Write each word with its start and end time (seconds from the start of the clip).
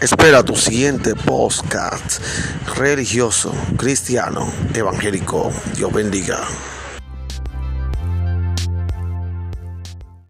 Espera 0.00 0.44
tu 0.44 0.54
siguiente 0.54 1.16
podcast 1.16 2.20
religioso, 2.76 3.52
cristiano, 3.76 4.46
evangélico. 4.72 5.50
Dios 5.74 5.92
bendiga. 5.92 6.38